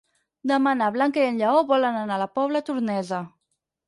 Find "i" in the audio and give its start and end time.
1.23-1.25